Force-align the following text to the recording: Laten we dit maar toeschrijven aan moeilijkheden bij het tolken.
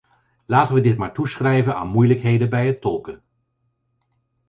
Laten 0.45 0.75
we 0.75 0.81
dit 0.81 0.97
maar 0.97 1.13
toeschrijven 1.13 1.75
aan 1.75 1.87
moeilijkheden 1.87 2.49
bij 2.49 2.65
het 2.67 2.81
tolken. 2.81 3.21